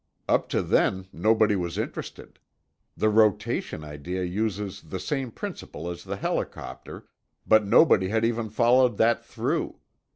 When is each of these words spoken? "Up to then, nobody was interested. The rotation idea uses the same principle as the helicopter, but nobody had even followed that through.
"Up 0.27 0.49
to 0.49 0.63
then, 0.63 1.05
nobody 1.13 1.55
was 1.55 1.77
interested. 1.77 2.39
The 2.97 3.09
rotation 3.09 3.83
idea 3.83 4.23
uses 4.23 4.81
the 4.81 4.99
same 4.99 5.29
principle 5.29 5.87
as 5.91 6.03
the 6.03 6.15
helicopter, 6.17 7.05
but 7.45 7.67
nobody 7.67 8.07
had 8.09 8.25
even 8.25 8.49
followed 8.49 8.97
that 8.97 9.23
through. 9.23 9.77